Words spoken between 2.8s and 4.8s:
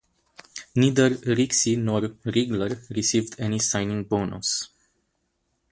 received any signing bonus.